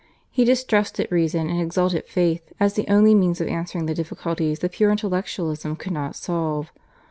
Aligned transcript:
He 0.31 0.45
distrusted 0.45 1.07
reason 1.11 1.47
and 1.47 1.61
exalted 1.61 2.07
faith, 2.07 2.51
as 2.59 2.73
the 2.73 2.87
only 2.91 3.13
means 3.13 3.39
of 3.39 3.47
answering 3.47 3.85
the 3.85 3.93
difficulties 3.93 4.57
that 4.57 4.71
pure 4.71 4.89
intellectualism 4.89 5.75
could 5.75 5.93
not 5.93 6.15
solve. 6.15 6.71